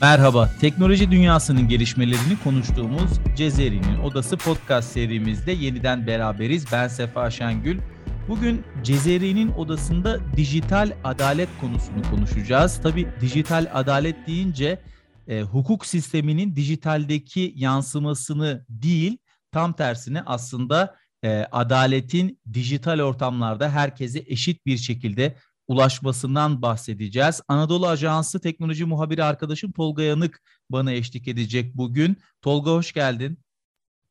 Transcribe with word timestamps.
Merhaba, 0.00 0.50
teknoloji 0.60 1.10
dünyasının 1.10 1.68
gelişmelerini 1.68 2.38
konuştuğumuz 2.44 3.10
Cezeri'nin 3.36 3.98
Odası 3.98 4.36
podcast 4.36 4.92
serimizde 4.92 5.52
yeniden 5.52 6.06
beraberiz. 6.06 6.64
Ben 6.72 6.88
Sefa 6.88 7.30
Şengül. 7.30 7.78
Bugün 8.28 8.64
Cezeri'nin 8.82 9.48
odasında 9.52 10.18
dijital 10.36 10.92
adalet 11.04 11.48
konusunu 11.60 12.02
konuşacağız. 12.10 12.80
Tabii 12.82 13.08
dijital 13.20 13.66
adalet 13.72 14.26
deyince 14.26 14.82
e, 15.28 15.42
hukuk 15.42 15.86
sisteminin 15.86 16.56
dijitaldeki 16.56 17.52
yansımasını 17.56 18.64
değil, 18.68 19.18
tam 19.52 19.72
tersine 19.72 20.22
aslında 20.26 20.96
e, 21.24 21.46
adaletin 21.52 22.40
dijital 22.52 23.00
ortamlarda 23.00 23.70
herkese 23.70 24.24
eşit 24.26 24.66
bir 24.66 24.76
şekilde 24.76 25.36
ulaşmasından 25.70 26.62
bahsedeceğiz. 26.62 27.40
Anadolu 27.48 27.88
Ajansı 27.88 28.40
teknoloji 28.40 28.84
muhabiri 28.84 29.24
arkadaşım 29.24 29.72
Tolga 29.72 30.02
Yanık 30.02 30.42
bana 30.70 30.92
eşlik 30.92 31.28
edecek 31.28 31.76
bugün. 31.76 32.16
Tolga 32.42 32.70
hoş 32.70 32.92
geldin. 32.92 33.38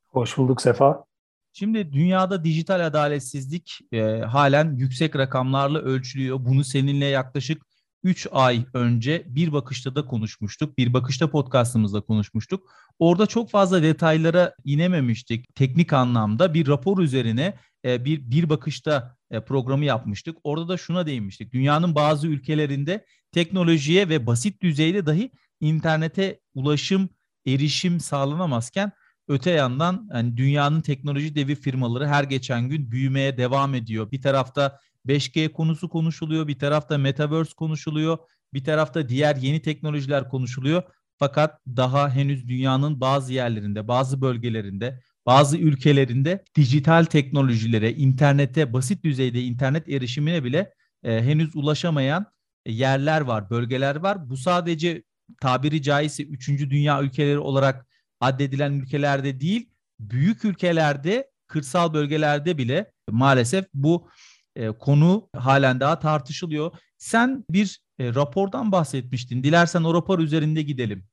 Hoş 0.08 0.38
bulduk 0.38 0.62
Sefa. 0.62 1.06
Şimdi 1.54 1.94
dünyada 1.94 2.44
dijital 2.44 2.86
adaletsizlik 2.86 3.80
e, 3.92 4.02
halen 4.20 4.76
yüksek 4.76 5.16
rakamlarla 5.16 5.80
ölçülüyor. 5.80 6.46
Bunu 6.46 6.64
seninle 6.64 7.06
yaklaşık 7.06 7.62
3 8.04 8.28
ay 8.32 8.66
önce 8.74 9.24
bir 9.28 9.54
bakışta 9.54 9.96
da 9.96 10.06
konuşmuştuk. 10.06 10.78
Bir 10.78 10.94
bakışta 10.94 11.30
podcastımızda 11.30 12.02
konuşmuştuk. 12.02 12.72
Orada 13.00 13.26
çok 13.26 13.52
fazla 13.52 13.84
detaylara 13.84 14.54
inememiştik. 14.64 15.56
Teknik 15.56 15.94
anlamda 15.94 16.54
bir 16.54 16.68
rapor 16.68 17.00
üzerine 17.00 17.58
e, 17.86 18.06
bir 18.06 18.32
bir 18.32 18.50
bakışta 18.50 19.18
e, 19.32 19.42
programı 19.46 19.86
yapmıştık. 19.86 20.38
Orada 20.44 20.68
da 20.68 20.78
şuna 20.78 21.06
değinmiştik. 21.06 21.54
Dünyanın 21.54 21.96
bazı 21.96 22.28
ülkelerinde 22.28 23.06
teknolojiye 23.32 24.10
ve 24.10 24.28
basit 24.28 24.62
düzeyde 24.62 25.06
dahi 25.06 25.32
internete 25.60 26.40
ulaşım, 26.54 27.10
erişim 27.48 28.00
sağlanamazken 28.00 28.92
öte 29.28 29.52
yandan 29.52 30.10
yani 30.14 30.38
dünyanın 30.38 30.82
teknoloji 30.82 31.36
devi 31.36 31.56
firmaları 31.56 32.08
her 32.08 32.24
geçen 32.24 32.70
gün 32.70 32.92
büyümeye 32.92 33.38
devam 33.38 33.76
ediyor. 33.76 34.12
Bir 34.12 34.22
tarafta 34.22 34.80
5G 35.08 35.52
konusu 35.52 35.90
konuşuluyor, 35.90 36.48
bir 36.48 36.60
tarafta 36.60 36.98
Metaverse 36.98 37.54
konuşuluyor, 37.54 38.18
bir 38.54 38.64
tarafta 38.64 39.10
diğer 39.10 39.36
yeni 39.36 39.62
teknolojiler 39.62 40.30
konuşuluyor. 40.30 40.84
Fakat 41.18 41.60
daha 41.68 42.10
henüz 42.10 42.48
dünyanın 42.48 43.02
bazı 43.02 43.34
yerlerinde, 43.34 43.88
bazı 43.88 44.22
bölgelerinde, 44.22 45.00
bazı 45.26 45.58
ülkelerinde 45.58 46.44
dijital 46.56 47.06
teknolojilere, 47.06 47.94
internete, 47.94 48.74
basit 48.74 49.04
düzeyde 49.04 49.42
internet 49.42 49.90
erişimine 49.90 50.44
bile 50.44 50.74
e, 51.04 51.24
henüz 51.24 51.56
ulaşamayan 51.56 52.26
e, 52.66 52.72
yerler 52.72 53.22
var, 53.22 53.50
bölgeler 53.50 53.96
var. 53.96 54.30
Bu 54.30 54.38
sadece 54.38 55.04
tabiri 55.42 55.82
caizse 55.82 56.24
üçüncü 56.24 56.70
dünya 56.70 57.02
ülkeleri 57.02 57.40
olarak 57.40 57.88
addedilen 58.20 58.74
ülkelerde 58.74 59.40
değil, 59.40 59.70
büyük 60.00 60.46
ülkelerde, 60.46 61.30
kırsal 61.48 61.94
bölgelerde 61.94 62.58
bile 62.58 62.92
maalesef 63.10 63.66
bu 63.74 64.10
e, 64.56 64.68
konu 64.72 65.30
halen 65.36 65.80
daha 65.80 66.00
tartışılıyor. 66.00 66.72
Sen 66.98 67.46
bir 67.50 67.80
e, 68.00 68.16
rapordan 68.16 68.72
bahsetmiştin. 68.72 69.44
Dilersen 69.44 69.84
o 69.84 69.94
rapor 69.94 70.20
üzerinde 70.20 70.62
gidelim. 70.62 71.04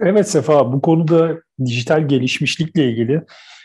Evet 0.00 0.28
Sefa, 0.28 0.72
bu 0.72 0.80
konuda 0.80 1.40
dijital 1.64 2.08
gelişmişlikle 2.08 2.90
ilgili 2.90 3.22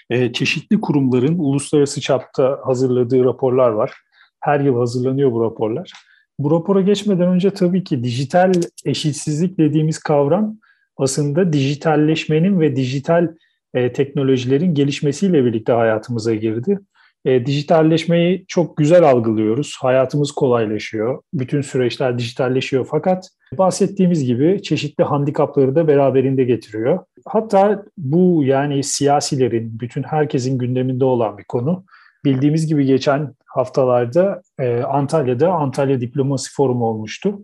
e, 0.09 0.33
çeşitli 0.33 0.81
kurumların 0.81 1.39
uluslararası 1.39 2.01
çapta 2.01 2.59
hazırladığı 2.65 3.25
raporlar 3.25 3.69
var. 3.69 3.93
Her 4.39 4.59
yıl 4.59 4.77
hazırlanıyor 4.77 5.31
bu 5.31 5.43
raporlar. 5.43 5.91
Bu 6.39 6.51
rapora 6.51 6.81
geçmeden 6.81 7.27
önce 7.27 7.49
tabii 7.49 7.83
ki 7.83 8.03
dijital 8.03 8.53
eşitsizlik 8.85 9.57
dediğimiz 9.57 9.99
kavram 9.99 10.57
aslında 10.97 11.53
dijitalleşmenin 11.53 12.59
ve 12.59 12.75
dijital 12.75 13.27
e, 13.73 13.93
teknolojilerin 13.93 14.73
gelişmesiyle 14.73 15.45
birlikte 15.45 15.73
hayatımıza 15.73 16.35
girdi. 16.35 16.79
E, 17.25 17.45
dijitalleşmeyi 17.45 18.45
çok 18.47 18.77
güzel 18.77 19.03
algılıyoruz. 19.03 19.77
Hayatımız 19.81 20.31
kolaylaşıyor. 20.31 21.21
Bütün 21.33 21.61
süreçler 21.61 22.17
dijitalleşiyor 22.17 22.87
fakat 22.91 23.29
bahsettiğimiz 23.57 24.25
gibi 24.25 24.61
çeşitli 24.61 25.03
handikapları 25.03 25.75
da 25.75 25.87
beraberinde 25.87 26.43
getiriyor. 26.43 26.99
Hatta 27.25 27.83
bu 27.97 28.43
yani 28.43 28.83
siyasilerin, 28.83 29.79
bütün 29.79 30.03
herkesin 30.03 30.57
gündeminde 30.57 31.05
olan 31.05 31.37
bir 31.37 31.43
konu. 31.43 31.85
Bildiğimiz 32.25 32.67
gibi 32.67 32.85
geçen 32.85 33.35
haftalarda 33.45 34.41
e, 34.59 34.81
Antalya'da 34.81 35.51
Antalya 35.51 36.01
Diplomasi 36.01 36.53
Forumu 36.53 36.85
olmuştu. 36.85 37.39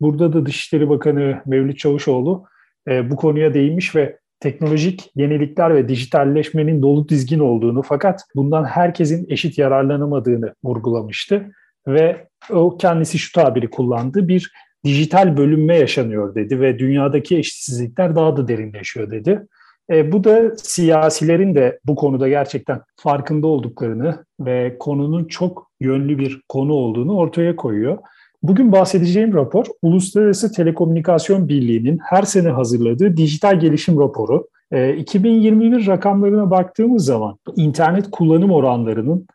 Burada 0.00 0.32
da 0.32 0.46
Dışişleri 0.46 0.88
Bakanı 0.88 1.42
Mevlüt 1.46 1.78
Çavuşoğlu 1.78 2.44
e, 2.88 3.10
bu 3.10 3.16
konuya 3.16 3.54
değinmiş 3.54 3.96
ve 3.96 4.19
teknolojik 4.40 5.10
yenilikler 5.16 5.74
ve 5.74 5.88
dijitalleşmenin 5.88 6.82
dolu 6.82 7.08
dizgin 7.08 7.38
olduğunu 7.38 7.82
fakat 7.82 8.20
bundan 8.36 8.64
herkesin 8.64 9.26
eşit 9.28 9.58
yararlanamadığını 9.58 10.54
vurgulamıştı 10.64 11.52
ve 11.86 12.26
o 12.50 12.76
kendisi 12.78 13.18
şu 13.18 13.32
tabiri 13.32 13.70
kullandı 13.70 14.28
bir 14.28 14.52
dijital 14.84 15.36
bölünme 15.36 15.78
yaşanıyor 15.78 16.34
dedi 16.34 16.60
ve 16.60 16.78
dünyadaki 16.78 17.36
eşitsizlikler 17.36 18.16
daha 18.16 18.36
da 18.36 18.48
derinleşiyor 18.48 19.10
dedi. 19.10 19.46
E, 19.90 20.12
bu 20.12 20.24
da 20.24 20.56
siyasilerin 20.56 21.54
de 21.54 21.80
bu 21.84 21.94
konuda 21.94 22.28
gerçekten 22.28 22.80
farkında 22.96 23.46
olduklarını 23.46 24.24
ve 24.40 24.76
konunun 24.78 25.24
çok 25.24 25.70
yönlü 25.80 26.18
bir 26.18 26.42
konu 26.48 26.72
olduğunu 26.72 27.16
ortaya 27.16 27.56
koyuyor. 27.56 27.98
Bugün 28.42 28.72
bahsedeceğim 28.72 29.34
rapor 29.34 29.66
Uluslararası 29.82 30.52
Telekomünikasyon 30.52 31.48
Birliği'nin 31.48 31.98
her 32.02 32.22
sene 32.22 32.48
hazırladığı 32.48 33.16
dijital 33.16 33.60
gelişim 33.60 34.00
raporu. 34.00 34.48
2021 34.96 35.82
ee, 35.82 35.86
rakamlarına 35.86 36.50
baktığımız 36.50 37.04
zaman 37.04 37.38
internet 37.56 38.10
kullanım 38.10 38.50
oranlarının 38.50 39.26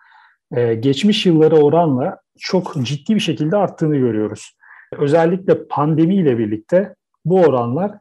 e, 0.55 0.75
geçmiş 0.75 1.25
yıllara 1.25 1.55
oranla 1.55 2.19
çok 2.39 2.85
ciddi 2.85 3.15
bir 3.15 3.19
şekilde 3.19 3.57
arttığını 3.57 3.97
görüyoruz. 3.97 4.55
Özellikle 4.97 5.67
pandemiyle 5.67 6.37
birlikte 6.37 6.95
bu 7.25 7.41
oranlar 7.41 7.91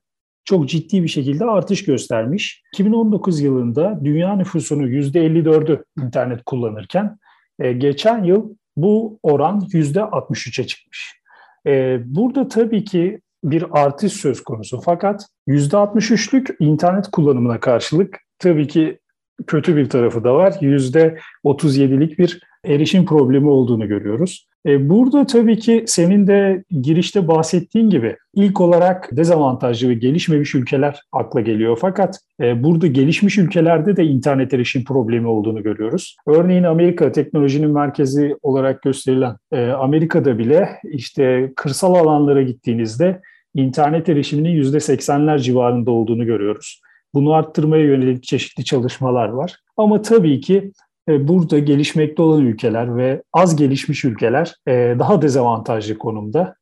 çok 0.45 0.69
ciddi 0.69 1.03
bir 1.03 1.09
şekilde 1.09 1.45
artış 1.45 1.85
göstermiş. 1.85 2.63
2019 2.75 3.41
yılında 3.41 4.01
dünya 4.05 4.37
nüfusunun 4.37 4.87
%54'ü 4.87 5.85
internet 6.03 6.45
kullanırken 6.45 7.19
e, 7.59 7.73
geçen 7.73 8.25
yıl 8.25 8.55
bu 8.77 9.19
oran 9.23 9.61
%63'e 9.61 10.67
çıkmış. 10.67 11.21
Ee, 11.67 11.99
burada 12.05 12.49
tabii 12.49 12.85
ki 12.85 13.21
bir 13.45 13.65
artış 13.71 14.13
söz 14.13 14.45
konusu 14.45 14.81
fakat 14.81 15.27
%63'lük 15.49 16.57
internet 16.59 17.11
kullanımına 17.11 17.61
karşılık 17.61 18.19
tabii 18.39 18.69
ki 18.69 18.99
kötü 19.47 19.77
bir 19.77 19.89
tarafı 19.89 20.25
da 20.25 20.35
var. 20.35 20.53
%37'lik 20.53 22.19
bir 22.19 22.41
erişim 22.65 23.07
problemi 23.07 23.49
olduğunu 23.49 23.89
görüyoruz. 23.89 24.49
E, 24.67 24.89
burada 24.89 25.27
tabii 25.27 25.59
ki 25.59 25.85
senin 25.87 26.27
de 26.27 26.65
girişte 26.83 27.29
bahsettiğin 27.29 27.91
gibi 27.91 28.17
ilk 28.35 28.61
olarak 28.61 29.09
dezavantajlı 29.13 29.89
ve 29.89 29.95
gelişmemiş 29.95 30.55
ülkeler 30.55 31.01
akla 31.13 31.41
geliyor. 31.41 31.79
Fakat 31.81 32.19
e, 32.41 32.63
burada 32.63 32.87
gelişmiş 32.87 33.39
ülkelerde 33.39 33.97
de 33.97 34.05
internet 34.05 34.55
erişim 34.55 34.85
problemi 34.85 35.27
olduğunu 35.27 35.63
görüyoruz. 35.63 36.17
Örneğin 36.27 36.65
Amerika 36.65 37.13
teknolojinin 37.13 37.71
merkezi 37.71 38.37
olarak 38.43 38.83
gösterilen 38.83 39.37
e, 39.53 39.69
Amerika'da 39.69 40.39
bile 40.39 40.69
işte 40.85 41.53
kırsal 41.57 41.95
alanlara 41.95 42.43
gittiğinizde 42.43 43.21
internet 43.55 44.09
erişiminin 44.09 44.63
%80'ler 44.63 45.39
civarında 45.39 45.91
olduğunu 45.91 46.27
görüyoruz. 46.27 46.81
Bunu 47.15 47.33
arttırmaya 47.33 47.85
yönelik 47.85 48.23
çeşitli 48.23 48.65
çalışmalar 48.65 49.29
var. 49.29 49.57
Ama 49.77 50.03
tabii 50.03 50.41
ki 50.41 50.73
burada 51.09 51.59
gelişmekte 51.59 52.23
olan 52.23 52.47
ülkeler 52.47 52.97
ve 52.97 53.23
az 53.33 53.57
gelişmiş 53.57 54.05
ülkeler 54.05 54.55
e, 54.69 54.73
daha 54.99 55.23
dezavantajlı 55.23 55.99
konumda. 55.99 56.55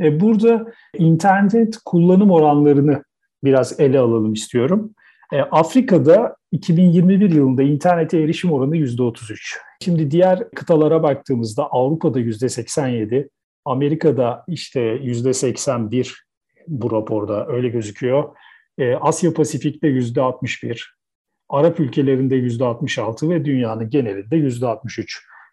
E, 0.00 0.20
burada 0.20 0.66
internet 0.98 1.76
kullanım 1.84 2.30
oranlarını 2.30 3.02
biraz 3.44 3.80
ele 3.80 3.98
alalım 3.98 4.32
istiyorum. 4.32 4.94
Afrika'da 5.50 6.36
2021 6.52 7.30
yılında 7.30 7.62
internete 7.62 8.20
erişim 8.20 8.52
oranı 8.52 8.76
%33. 8.76 9.56
Şimdi 9.84 10.10
diğer 10.10 10.50
kıtalara 10.50 11.02
baktığımızda 11.02 11.66
Avrupa'da 11.66 12.20
%87, 12.20 13.28
Amerika'da 13.64 14.44
işte 14.48 14.80
%81 14.80 16.14
bu 16.68 16.92
raporda 16.92 17.46
öyle 17.46 17.68
gözüküyor. 17.68 18.36
Asya 19.00 19.34
Pasifik'te 19.34 19.88
%61, 19.88 20.84
Arap 21.50 21.80
ülkelerinde 21.80 22.36
%66 22.36 23.30
ve 23.30 23.44
dünyanın 23.44 23.90
genelinde 23.90 24.36
%63. 24.36 25.06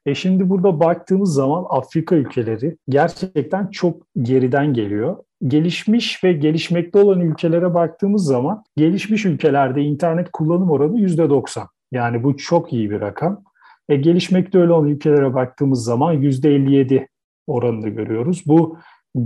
E 0.05 0.15
şimdi 0.15 0.49
burada 0.49 0.79
baktığımız 0.79 1.33
zaman 1.33 1.65
Afrika 1.69 2.15
ülkeleri 2.15 2.77
gerçekten 2.89 3.67
çok 3.67 4.07
geriden 4.21 4.73
geliyor. 4.73 5.17
Gelişmiş 5.47 6.23
ve 6.23 6.33
gelişmekte 6.33 6.99
olan 6.99 7.21
ülkelere 7.21 7.73
baktığımız 7.73 8.25
zaman 8.25 8.63
gelişmiş 8.77 9.25
ülkelerde 9.25 9.81
internet 9.81 10.31
kullanım 10.31 10.71
oranı 10.71 10.99
%90. 10.99 11.67
Yani 11.91 12.23
bu 12.23 12.37
çok 12.37 12.73
iyi 12.73 12.89
bir 12.89 13.01
rakam. 13.01 13.43
E, 13.89 13.95
gelişmekte 13.95 14.59
olan 14.59 14.87
ülkelere 14.87 15.33
baktığımız 15.33 15.83
zaman 15.83 16.21
%57 16.21 17.07
oranını 17.47 17.89
görüyoruz. 17.89 18.43
Bu 18.45 18.77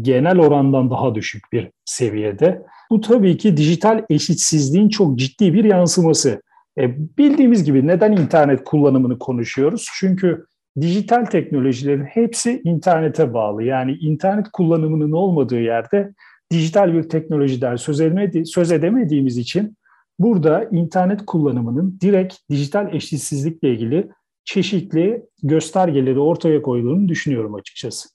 genel 0.01 0.39
orandan 0.39 0.89
daha 0.89 1.15
düşük 1.15 1.44
bir 1.53 1.71
seviyede. 1.85 2.65
Bu 2.91 3.01
tabii 3.01 3.38
ki 3.38 3.57
dijital 3.57 4.06
eşitsizliğin 4.09 4.89
çok 4.89 5.19
ciddi 5.19 5.53
bir 5.53 5.63
yansıması. 5.63 6.41
E, 6.77 6.97
bildiğimiz 7.18 7.63
gibi 7.63 7.88
neden 7.88 8.12
internet 8.12 8.63
kullanımını 8.63 9.19
konuşuyoruz? 9.19 9.88
Çünkü 10.00 10.45
dijital 10.81 11.25
teknolojilerin 11.25 12.03
hepsi 12.03 12.62
internete 12.63 13.33
bağlı. 13.33 13.63
Yani 13.63 13.91
internet 13.91 14.47
kullanımının 14.53 15.12
olmadığı 15.12 15.59
yerde 15.59 16.13
dijital 16.51 16.94
bir 16.94 17.09
teknolojiden 17.09 17.75
söz, 17.75 18.01
edemedi, 18.01 18.45
söz 18.45 18.71
edemediğimiz 18.71 19.38
için 19.38 19.77
burada 20.19 20.63
internet 20.63 21.25
kullanımının 21.25 21.97
direkt 22.01 22.35
dijital 22.50 22.94
eşitsizlikle 22.94 23.74
ilgili 23.74 24.09
çeşitli 24.44 25.25
göstergeleri 25.44 26.19
ortaya 26.19 26.62
koyduğunu 26.62 27.07
düşünüyorum 27.07 27.56
açıkçası. 27.56 28.09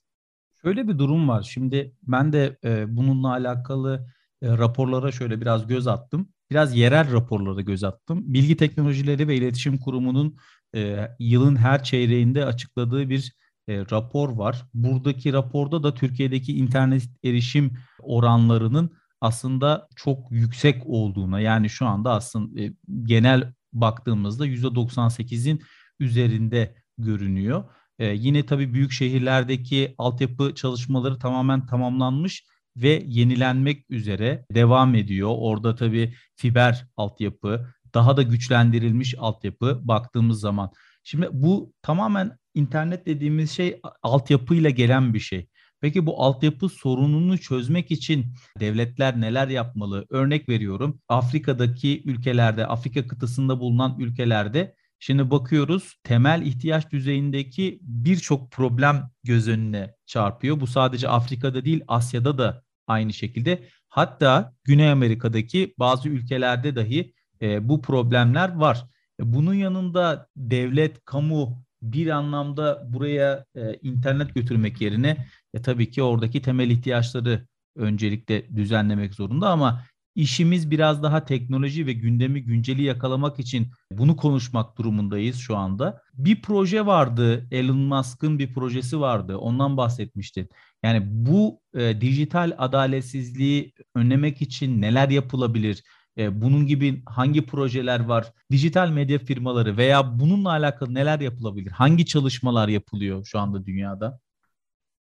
Şöyle 0.61 0.87
bir 0.87 0.97
durum 0.97 1.29
var. 1.29 1.49
Şimdi 1.53 1.93
ben 2.03 2.33
de 2.33 2.57
e, 2.63 2.97
bununla 2.97 3.31
alakalı 3.31 4.07
e, 4.41 4.57
raporlara 4.57 5.11
şöyle 5.11 5.41
biraz 5.41 5.67
göz 5.67 5.87
attım. 5.87 6.29
Biraz 6.51 6.75
yerel 6.75 7.11
raporlara 7.11 7.61
göz 7.61 7.83
attım. 7.83 8.33
Bilgi 8.33 8.57
Teknolojileri 8.57 9.27
ve 9.27 9.35
İletişim 9.35 9.77
Kurumu'nun 9.77 10.37
e, 10.75 11.07
yılın 11.19 11.55
her 11.55 11.83
çeyreğinde 11.83 12.45
açıkladığı 12.45 13.09
bir 13.09 13.33
e, 13.67 13.79
rapor 13.79 14.29
var. 14.29 14.65
Buradaki 14.73 15.33
raporda 15.33 15.83
da 15.83 15.93
Türkiye'deki 15.93 16.57
internet 16.57 17.03
erişim 17.23 17.77
oranlarının 17.99 18.91
aslında 19.21 19.87
çok 19.95 20.31
yüksek 20.31 20.83
olduğuna 20.85 21.39
yani 21.39 21.69
şu 21.69 21.85
anda 21.85 22.13
aslında 22.13 22.61
e, 22.61 22.73
genel 23.03 23.53
baktığımızda 23.73 24.47
%98'in 24.47 25.61
üzerinde 25.99 26.75
görünüyor. 26.97 27.63
E, 27.99 28.07
yine 28.07 28.45
tabii 28.45 28.73
büyük 28.73 28.91
şehirlerdeki 28.91 29.95
altyapı 29.97 30.55
çalışmaları 30.55 31.19
tamamen 31.19 31.65
tamamlanmış 31.65 32.43
ve 32.77 33.03
yenilenmek 33.07 33.85
üzere 33.89 34.45
devam 34.51 34.95
ediyor. 34.95 35.29
Orada 35.37 35.75
tabii 35.75 36.13
fiber 36.35 36.85
altyapı, 36.97 37.73
daha 37.93 38.17
da 38.17 38.21
güçlendirilmiş 38.21 39.15
altyapı 39.17 39.79
baktığımız 39.83 40.39
zaman. 40.39 40.71
Şimdi 41.03 41.29
bu 41.31 41.73
tamamen 41.81 42.37
internet 42.53 43.05
dediğimiz 43.05 43.51
şey 43.51 43.81
altyapıyla 44.03 44.69
gelen 44.69 45.13
bir 45.13 45.19
şey. 45.19 45.47
Peki 45.81 46.05
bu 46.05 46.23
altyapı 46.23 46.69
sorununu 46.69 47.37
çözmek 47.37 47.91
için 47.91 48.25
devletler 48.59 49.21
neler 49.21 49.47
yapmalı? 49.47 50.05
Örnek 50.09 50.49
veriyorum 50.49 50.99
Afrika'daki 51.09 52.03
ülkelerde, 52.05 52.67
Afrika 52.67 53.07
kıtasında 53.07 53.59
bulunan 53.59 53.99
ülkelerde 53.99 54.75
şimdi 54.99 55.31
bakıyoruz 55.31 55.95
temel 56.03 56.41
ihtiyaç 56.41 56.91
düzeyindeki 56.91 57.79
birçok 57.81 58.51
problem 58.51 59.09
göz 59.23 59.47
önüne 59.47 59.95
çarpıyor. 60.05 60.59
Bu 60.59 60.67
sadece 60.67 61.09
Afrika'da 61.09 61.65
değil 61.65 61.81
Asya'da 61.87 62.37
da 62.37 62.63
aynı 62.87 63.13
şekilde. 63.13 63.63
Hatta 63.89 64.53
Güney 64.63 64.91
Amerika'daki 64.91 65.73
bazı 65.79 66.09
ülkelerde 66.09 66.75
dahi 66.75 67.13
e, 67.41 67.69
bu 67.69 67.81
problemler 67.81 68.55
var. 68.55 68.85
E, 69.19 69.33
bunun 69.33 69.53
yanında 69.53 70.27
devlet, 70.35 71.05
kamu 71.05 71.63
bir 71.81 72.07
anlamda 72.07 72.83
buraya 72.93 73.45
e, 73.55 73.73
internet 73.73 74.35
götürmek 74.35 74.81
yerine 74.81 75.27
e, 75.53 75.61
tabii 75.61 75.89
ki 75.89 76.03
oradaki 76.03 76.41
temel 76.41 76.69
ihtiyaçları 76.69 77.47
öncelikle 77.75 78.55
düzenlemek 78.55 79.13
zorunda 79.13 79.49
ama 79.49 79.83
işimiz 80.15 80.71
biraz 80.71 81.03
daha 81.03 81.25
teknoloji 81.25 81.85
ve 81.85 81.93
gündemi 81.93 82.43
günceli 82.43 82.83
yakalamak 82.83 83.39
için 83.39 83.71
bunu 83.91 84.15
konuşmak 84.15 84.77
durumundayız 84.77 85.37
şu 85.37 85.57
anda. 85.57 86.01
Bir 86.13 86.41
proje 86.41 86.85
vardı, 86.85 87.47
Elon 87.51 87.77
Musk'ın 87.77 88.39
bir 88.39 88.53
projesi 88.53 88.99
vardı. 88.99 89.37
Ondan 89.37 89.77
bahsetmiştin. 89.77 90.49
Yani 90.87 91.03
bu 91.09 91.61
e, 91.73 92.01
dijital 92.01 92.55
adaletsizliği 92.57 93.73
önlemek 93.95 94.41
için 94.41 94.81
neler 94.81 95.09
yapılabilir? 95.09 95.83
E, 96.17 96.41
bunun 96.41 96.67
gibi 96.67 97.03
hangi 97.05 97.45
projeler 97.45 97.99
var? 97.99 98.33
Dijital 98.51 98.89
medya 98.89 99.19
firmaları 99.19 99.77
veya 99.77 100.19
bununla 100.19 100.49
alakalı 100.49 100.93
neler 100.93 101.19
yapılabilir? 101.19 101.71
Hangi 101.71 102.05
çalışmalar 102.05 102.67
yapılıyor 102.67 103.25
şu 103.25 103.39
anda 103.39 103.65
dünyada? 103.65 104.19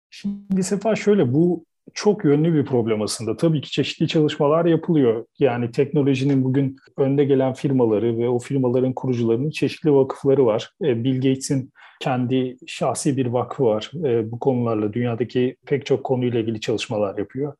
Şimdi 0.09 0.63
Sefa 0.63 0.95
şöyle 0.95 1.33
bu 1.33 1.65
çok 1.93 2.25
yönlü 2.25 2.53
bir 2.53 2.65
problem 2.65 3.01
aslında. 3.01 3.37
Tabii 3.37 3.61
ki 3.61 3.71
çeşitli 3.71 4.07
çalışmalar 4.07 4.65
yapılıyor. 4.65 5.25
Yani 5.39 5.71
teknolojinin 5.71 6.43
bugün 6.43 6.77
önde 6.97 7.25
gelen 7.25 7.53
firmaları 7.53 8.17
ve 8.17 8.29
o 8.29 8.39
firmaların 8.39 8.93
kurucularının 8.93 9.49
çeşitli 9.49 9.93
vakıfları 9.93 10.45
var. 10.45 10.71
E, 10.83 11.03
Bill 11.03 11.15
Gates'in 11.15 11.71
kendi 12.01 12.57
şahsi 12.67 13.17
bir 13.17 13.25
vakfı 13.25 13.63
var. 13.63 13.91
E, 14.05 14.31
bu 14.31 14.39
konularla 14.39 14.93
dünyadaki 14.93 15.55
pek 15.65 15.85
çok 15.85 16.03
konuyla 16.03 16.39
ilgili 16.39 16.59
çalışmalar 16.59 17.17
yapıyor. 17.17 17.53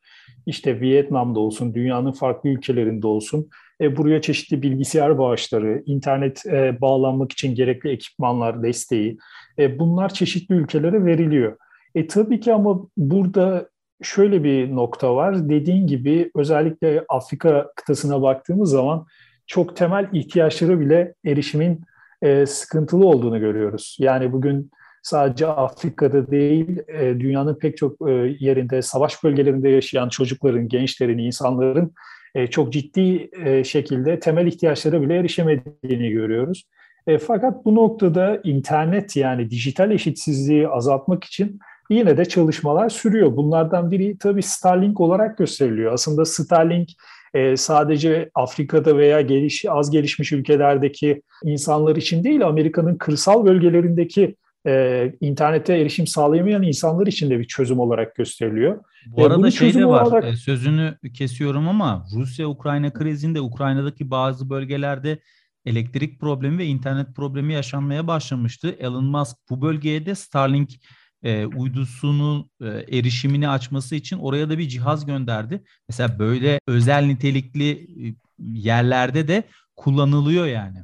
İşte 0.45 0.81
Vietnam'da 0.81 1.39
olsun, 1.39 1.73
dünyanın 1.73 2.11
farklı 2.11 2.49
ülkelerinde 2.49 3.07
olsun 3.07 3.49
e, 3.81 3.97
buraya 3.97 4.21
çeşitli 4.21 4.61
bilgisayar 4.61 5.17
bağışları, 5.17 5.83
internet 5.85 6.43
bağlanmak 6.81 7.31
için 7.31 7.55
gerekli 7.55 7.89
ekipmanlar 7.89 8.63
desteği 8.63 9.17
bunlar 9.79 10.13
çeşitli 10.13 10.55
ülkelere 10.55 11.05
veriliyor. 11.05 11.57
E 11.95 12.07
tabii 12.07 12.39
ki 12.39 12.53
ama 12.53 12.87
burada 12.97 13.69
şöyle 14.01 14.43
bir 14.43 14.75
nokta 14.75 15.15
var. 15.15 15.49
Dediğin 15.49 15.87
gibi 15.87 16.31
özellikle 16.35 17.05
Afrika 17.09 17.71
kıtasına 17.75 18.21
baktığımız 18.21 18.69
zaman 18.69 19.05
çok 19.47 19.75
temel 19.75 20.09
ihtiyaçları 20.13 20.79
bile 20.79 21.13
erişimin 21.25 21.81
e, 22.21 22.45
sıkıntılı 22.45 23.07
olduğunu 23.07 23.39
görüyoruz. 23.39 23.97
Yani 23.99 24.33
bugün 24.33 24.71
sadece 25.03 25.47
Afrika'da 25.47 26.31
değil, 26.31 26.79
e, 26.87 27.19
dünyanın 27.19 27.55
pek 27.55 27.77
çok 27.77 28.09
e, 28.09 28.35
yerinde, 28.39 28.81
savaş 28.81 29.23
bölgelerinde 29.23 29.69
yaşayan 29.69 30.09
çocukların, 30.09 30.67
gençlerin, 30.67 31.17
insanların 31.17 31.93
e, 32.35 32.47
çok 32.47 32.73
ciddi 32.73 33.29
e, 33.45 33.63
şekilde 33.63 34.19
temel 34.19 34.47
ihtiyaçlara 34.47 35.01
bile 35.01 35.17
erişemediğini 35.17 36.09
görüyoruz. 36.09 36.63
E, 37.07 37.17
fakat 37.17 37.65
bu 37.65 37.75
noktada 37.75 38.41
internet 38.43 39.15
yani 39.15 39.49
dijital 39.49 39.91
eşitsizliği 39.91 40.67
azaltmak 40.67 41.23
için 41.23 41.59
yine 41.89 42.17
de 42.17 42.25
çalışmalar 42.25 42.89
sürüyor. 42.89 43.37
Bunlardan 43.37 43.91
biri 43.91 44.17
tabii 44.17 44.43
Starlink 44.43 44.99
olarak 44.99 45.37
gösteriliyor. 45.37 45.93
Aslında 45.93 46.25
Starlink 46.25 46.89
e, 47.33 47.57
sadece 47.57 48.29
Afrika'da 48.35 48.97
veya 48.97 49.21
geliş, 49.21 49.65
az 49.69 49.91
gelişmiş 49.91 50.31
ülkelerdeki 50.31 51.21
insanlar 51.43 51.95
için 51.95 52.23
değil, 52.23 52.45
Amerika'nın 52.45 52.95
kırsal 52.95 53.45
bölgelerindeki 53.45 54.35
e, 54.67 55.13
internete 55.21 55.77
erişim 55.77 56.07
sağlayamayan 56.07 56.63
insanlar 56.63 57.07
için 57.07 57.29
de 57.29 57.39
bir 57.39 57.47
çözüm 57.47 57.79
olarak 57.79 58.15
gösteriliyor. 58.15 58.79
Bu 59.07 59.25
arada 59.25 59.47
e, 59.47 59.51
şey 59.51 59.73
de 59.73 59.85
var, 59.85 60.05
olarak... 60.05 60.37
sözünü 60.37 60.97
kesiyorum 61.13 61.67
ama 61.67 62.05
Rusya-Ukrayna 62.15 62.93
krizinde 62.93 63.41
Ukrayna'daki 63.41 64.11
bazı 64.11 64.49
bölgelerde 64.49 65.19
elektrik 65.65 66.19
problemi 66.19 66.57
ve 66.57 66.65
internet 66.65 67.15
problemi 67.15 67.53
yaşanmaya 67.53 68.07
başlamıştı. 68.07 68.75
Elon 68.79 69.05
Musk 69.05 69.37
bu 69.49 69.61
bölgeye 69.61 70.05
de 70.05 70.15
Starlink 70.15 70.69
e, 71.23 71.45
uydusunun 71.45 72.49
e, 72.61 72.67
erişimini 72.67 73.49
açması 73.49 73.95
için 73.95 74.19
oraya 74.19 74.49
da 74.49 74.57
bir 74.57 74.67
cihaz 74.67 75.05
gönderdi. 75.05 75.63
Mesela 75.89 76.19
böyle 76.19 76.59
özel 76.67 77.05
nitelikli 77.05 77.71
e, 77.71 78.15
yerlerde 78.39 79.27
de 79.27 79.43
kullanılıyor 79.75 80.45
yani. 80.45 80.77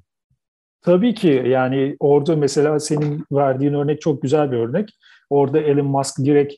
Tabii 0.82 1.14
ki 1.14 1.44
yani 1.48 1.96
orada 2.00 2.36
mesela 2.36 2.80
senin 2.80 3.26
verdiğin 3.32 3.74
örnek 3.74 4.02
çok 4.02 4.22
güzel 4.22 4.52
bir 4.52 4.58
örnek. 4.58 4.90
Orada 5.30 5.60
Elon 5.60 5.86
Musk 5.86 6.18
direkt 6.26 6.54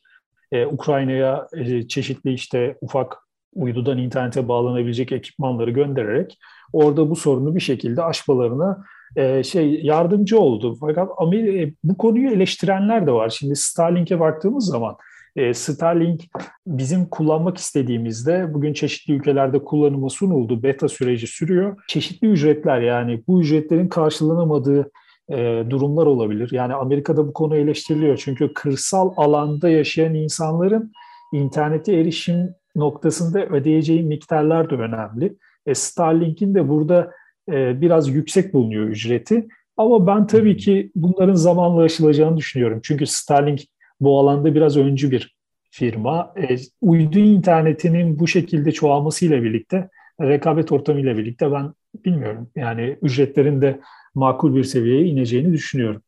e, 0.52 0.66
Ukrayna'ya 0.66 1.48
e, 1.54 1.88
çeşitli 1.88 2.34
işte 2.34 2.78
ufak 2.82 3.18
uydudan 3.54 3.98
internete 3.98 4.48
bağlanabilecek 4.48 5.12
ekipmanları 5.12 5.72
göndererek 5.72 6.40
orada 6.74 7.10
bu 7.10 7.16
sorunu 7.16 7.56
bir 7.56 7.60
şekilde 7.60 8.04
aşmalarına 8.04 8.84
e, 9.16 9.44
şey 9.44 9.82
yardımcı 9.84 10.40
oldu. 10.40 10.78
Fakat 10.80 11.10
Amerika, 11.18 11.76
bu 11.84 11.98
konuyu 11.98 12.32
eleştirenler 12.32 13.08
de 13.08 13.12
var. 13.12 13.30
Şimdi 13.30 13.56
Starlink'e 13.56 14.20
baktığımız 14.20 14.66
zaman 14.66 14.96
e, 15.38 15.54
Starlink 15.54 16.22
bizim 16.68 17.06
kullanmak 17.06 17.58
istediğimizde 17.58 18.54
bugün 18.54 18.74
çeşitli 18.74 19.14
ülkelerde 19.14 19.64
kullanıma 19.64 20.10
sunuldu. 20.10 20.64
Beta 20.64 20.88
süreci 20.88 21.28
sürüyor. 21.28 21.78
Çeşitli 21.88 22.28
ücretler 22.28 22.82
yani 22.82 23.24
bu 23.28 23.42
ücretlerin 23.42 23.88
karşılanamadığı 23.88 24.92
e, 25.30 25.64
durumlar 25.70 26.06
olabilir. 26.06 26.50
Yani 26.52 26.74
Amerika'da 26.74 27.28
bu 27.28 27.34
konu 27.34 27.56
eleştiriliyor. 27.56 28.18
Çünkü 28.18 28.54
kırsal 28.54 29.14
alanda 29.18 29.70
yaşayan 29.70 30.14
insanların 30.14 30.92
internete 31.34 31.94
erişim 31.94 32.50
noktasında 32.76 33.46
ödeyeceği 33.46 34.04
miktarlar 34.04 34.70
da 34.70 34.76
önemli. 34.76 35.38
E, 35.66 35.76
Starlink'in 35.76 36.56
de 36.56 36.70
burada 36.70 37.12
e, 37.52 37.82
biraz 37.82 38.08
yüksek 38.10 38.54
bulunuyor 38.54 38.88
ücreti. 38.88 39.48
Ama 39.78 40.08
ben 40.08 40.28
tabii 40.28 40.58
ki 40.58 40.92
bunların 40.96 41.34
zamanla 41.34 41.82
aşılacağını 41.82 42.38
düşünüyorum. 42.38 42.80
Çünkü 42.84 43.06
Starlink 43.06 43.62
bu 44.00 44.20
alanda 44.20 44.56
biraz 44.56 44.78
öncü 44.78 45.12
bir 45.12 45.38
firma. 45.72 46.34
E, 46.38 46.58
uydu 46.82 47.20
internetinin 47.20 48.20
bu 48.20 48.28
şekilde 48.28 48.72
çoğalmasıyla 48.72 49.44
birlikte, 49.44 49.90
rekabet 50.22 50.72
ortamıyla 50.72 51.18
birlikte 51.18 51.52
ben 51.52 51.74
bilmiyorum. 52.06 52.50
Yani 52.56 52.98
ücretlerin 53.02 53.62
de 53.62 53.80
makul 54.16 54.56
bir 54.56 54.64
seviyeye 54.64 55.06
ineceğini 55.06 55.54
düşünüyorum. 55.54 56.02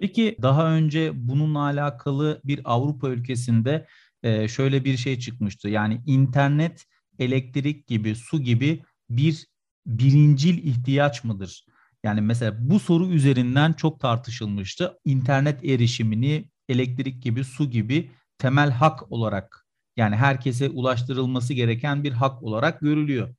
Peki 0.00 0.36
daha 0.42 0.74
önce 0.74 1.10
bununla 1.14 1.60
alakalı 1.60 2.40
bir 2.44 2.60
Avrupa 2.64 3.08
ülkesinde 3.08 3.86
e, 4.22 4.48
şöyle 4.48 4.84
bir 4.84 4.96
şey 4.96 5.18
çıkmıştı. 5.18 5.68
Yani 5.68 6.00
internet, 6.06 6.84
elektrik 7.18 7.86
gibi, 7.86 8.14
su 8.14 8.40
gibi 8.40 8.82
bir 9.10 9.46
birincil 9.86 10.58
ihtiyaç 10.64 11.24
mıdır? 11.24 11.66
Yani 12.04 12.20
mesela 12.20 12.56
bu 12.60 12.80
soru 12.80 13.06
üzerinden 13.06 13.72
çok 13.72 14.00
tartışılmıştı. 14.00 14.98
İnternet 15.04 15.64
erişimini 15.64 16.48
elektrik 16.68 17.22
gibi, 17.22 17.44
su 17.44 17.70
gibi 17.70 18.10
temel 18.38 18.70
hak 18.70 19.12
olarak 19.12 19.66
yani 19.96 20.16
herkese 20.16 20.68
ulaştırılması 20.68 21.54
gereken 21.54 22.04
bir 22.04 22.12
hak 22.12 22.42
olarak 22.42 22.80
görülüyor. 22.80 23.34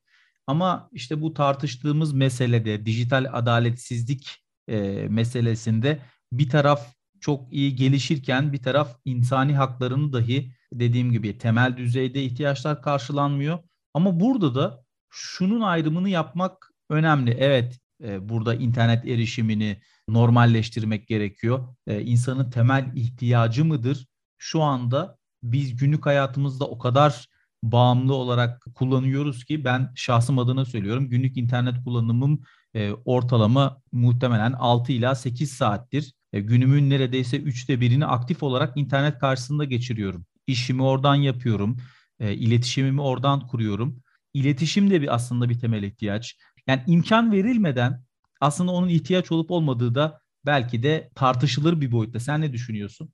Ama 0.47 0.89
işte 0.91 1.21
bu 1.21 1.33
tartıştığımız 1.33 2.13
meselede 2.13 2.85
dijital 2.85 3.25
adaletsizlik 3.31 4.43
e, 4.67 5.07
meselesinde 5.09 5.99
bir 6.31 6.49
taraf 6.49 6.95
çok 7.19 7.53
iyi 7.53 7.75
gelişirken 7.75 8.53
bir 8.53 8.61
taraf 8.63 8.97
insani 9.05 9.55
haklarını 9.55 10.13
dahi 10.13 10.51
dediğim 10.73 11.11
gibi 11.11 11.37
temel 11.37 11.77
düzeyde 11.77 12.23
ihtiyaçlar 12.23 12.81
karşılanmıyor. 12.81 13.59
Ama 13.93 14.19
burada 14.19 14.55
da 14.55 14.82
şunun 15.13 15.61
ayrımını 15.61 16.09
yapmak 16.09 16.71
önemli. 16.89 17.31
Evet 17.31 17.79
e, 18.03 18.29
burada 18.29 18.55
internet 18.55 19.05
erişimini 19.05 19.81
normalleştirmek 20.09 21.07
gerekiyor. 21.07 21.75
E, 21.87 22.01
insanın 22.01 22.49
temel 22.49 22.91
ihtiyacı 22.95 23.65
mıdır? 23.65 24.07
Şu 24.37 24.61
anda 24.61 25.17
biz 25.43 25.75
günlük 25.75 26.05
hayatımızda 26.05 26.65
o 26.65 26.77
kadar 26.77 27.27
bağımlı 27.63 28.13
olarak 28.13 28.65
kullanıyoruz 28.75 29.45
ki 29.45 29.65
ben 29.65 29.91
şahsım 29.95 30.39
adına 30.39 30.65
söylüyorum. 30.65 31.09
Günlük 31.09 31.37
internet 31.37 31.83
kullanımım 31.83 32.41
e, 32.73 32.91
ortalama 32.91 33.81
muhtemelen 33.91 34.53
6 34.53 34.91
ila 34.91 35.15
8 35.15 35.51
saattir. 35.51 36.13
Günümün 36.33 36.89
neredeyse 36.89 37.37
üçte 37.37 37.81
birini 37.81 38.05
aktif 38.05 38.43
olarak 38.43 38.77
internet 38.77 39.19
karşısında 39.19 39.63
geçiriyorum. 39.63 40.25
İşimi 40.47 40.83
oradan 40.83 41.15
yapıyorum. 41.15 41.77
İletişimimi 42.19 43.01
oradan 43.01 43.47
kuruyorum. 43.47 44.02
İletişim 44.33 44.91
de 44.91 45.01
bir 45.01 45.15
aslında 45.15 45.49
bir 45.49 45.59
temel 45.59 45.83
ihtiyaç. 45.83 46.37
Yani 46.67 46.81
imkan 46.87 47.31
verilmeden 47.31 48.01
aslında 48.41 48.71
onun 48.71 48.89
ihtiyaç 48.89 49.31
olup 49.31 49.51
olmadığı 49.51 49.95
da 49.95 50.21
belki 50.45 50.83
de 50.83 51.09
tartışılır 51.15 51.81
bir 51.81 51.91
boyutta. 51.91 52.19
Sen 52.19 52.41
ne 52.41 52.53
düşünüyorsun? 52.53 53.09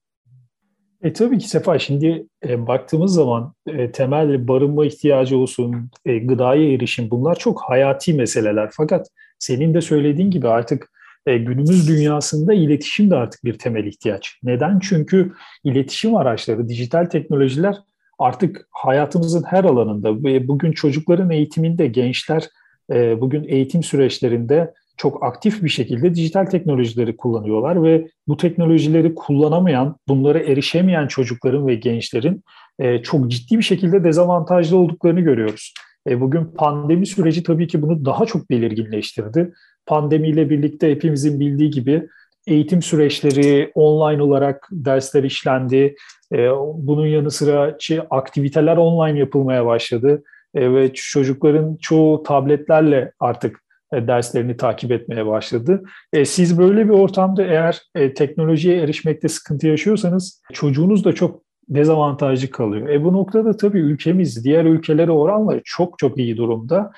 E 1.02 1.14
tabii 1.14 1.38
ki 1.38 1.50
Sefa 1.50 1.80
şimdi 1.80 2.28
e, 2.48 2.68
baktığımız 2.68 3.14
zaman 3.14 3.54
e, 3.68 3.92
temel 3.92 4.48
barınma 4.48 4.86
ihtiyacı 4.86 5.38
olsun, 5.38 5.92
e, 6.06 6.20
gıdaya 6.20 6.74
erişim 6.74 7.12
bunlar 7.12 7.36
çok 7.36 7.62
hayati 7.62 8.14
meseleler. 8.14 8.70
Fakat 8.74 9.08
senin 9.40 9.74
de 9.74 9.82
söylediğin 9.82 10.32
gibi 10.32 10.48
artık 10.48 10.92
e, 11.26 11.38
günümüz 11.38 11.88
dünyasında 11.88 12.54
iletişim 12.54 13.12
de 13.12 13.16
artık 13.16 13.44
bir 13.44 13.58
temel 13.58 13.86
ihtiyaç. 13.86 14.40
Neden? 14.44 14.80
Çünkü 14.80 15.34
iletişim 15.64 16.16
araçları, 16.16 16.68
dijital 16.70 17.06
teknolojiler 17.06 17.76
artık 18.20 18.68
hayatımızın 18.72 19.44
her 19.44 19.64
alanında 19.64 20.24
ve 20.24 20.48
bugün 20.48 20.72
çocukların 20.72 21.30
eğitiminde, 21.30 21.88
gençler 21.88 22.50
e, 22.92 23.22
bugün 23.22 23.44
eğitim 23.48 23.84
süreçlerinde 23.84 24.74
çok 24.98 25.24
aktif 25.24 25.64
bir 25.64 25.70
şekilde 25.70 26.16
dijital 26.16 26.46
teknolojileri 26.46 27.18
kullanıyorlar 27.18 27.84
ve 27.84 28.08
bu 28.28 28.38
teknolojileri 28.38 29.16
kullanamayan, 29.16 29.96
bunlara 30.08 30.40
erişemeyen 30.40 31.08
çocukların 31.08 31.68
ve 31.68 31.76
gençlerin 31.76 32.44
e, 32.80 33.02
çok 33.02 33.32
ciddi 33.32 33.58
bir 33.58 33.64
şekilde 33.64 34.04
dezavantajlı 34.04 34.78
olduklarını 34.78 35.20
görüyoruz. 35.20 35.74
E, 36.10 36.22
bugün 36.22 36.46
pandemi 36.46 37.06
süreci 37.06 37.44
tabii 37.44 37.68
ki 37.68 37.82
bunu 37.82 38.06
daha 38.06 38.26
çok 38.26 38.50
belirginleştirdi. 38.50 39.54
Pandemiyle 39.86 40.50
birlikte 40.50 40.92
hepimizin 40.92 41.40
bildiği 41.40 41.70
gibi 41.70 42.08
eğitim 42.50 42.82
süreçleri 42.82 43.72
online 43.76 44.22
olarak 44.22 44.68
dersler 44.72 45.24
işlendi. 45.24 45.96
E, 46.34 46.38
bunun 46.76 47.06
yanı 47.06 47.32
sıra 47.32 47.78
aktiviteler 48.10 48.78
online 48.78 49.20
yapılmaya 49.20 49.66
başladı 49.66 50.24
e, 50.56 50.74
ve 50.74 50.94
çocukların 50.94 51.78
çoğu 51.82 52.24
tabletlerle 52.24 53.12
artık 53.20 53.64
e, 53.94 54.08
derslerini 54.08 54.58
takip 54.58 54.92
etmeye 54.92 55.26
başladı. 55.26 55.84
Siz 56.26 56.58
böyle 56.58 56.86
bir 56.86 56.94
ortamda 56.94 57.44
eğer 57.44 57.82
teknolojiye 58.16 58.82
erişmekte 58.82 59.28
sıkıntı 59.28 59.68
yaşıyorsanız 59.68 60.42
çocuğunuz 60.54 61.06
da 61.06 61.16
çok 61.16 61.42
dezavantajlı 61.70 62.50
kalıyor. 62.50 62.90
E 62.90 63.04
bu 63.04 63.14
noktada 63.14 63.58
tabii 63.58 63.80
ülkemiz 63.80 64.44
diğer 64.44 64.66
ülkelere 64.66 65.12
oranla 65.12 65.60
çok 65.64 66.00
çok 66.00 66.18
iyi 66.18 66.38
durumda. 66.38 66.92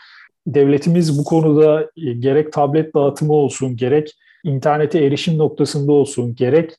Devletimiz 0.48 1.20
bu 1.20 1.24
konuda 1.24 1.89
gerek 2.20 2.53
tablet 2.53 2.96
dağıtımı 2.96 3.34
olsun, 3.34 3.77
gerek 3.77 4.15
internete 4.43 5.05
erişim 5.05 5.38
noktasında 5.38 5.91
olsun, 5.91 6.36
gerek 6.36 6.71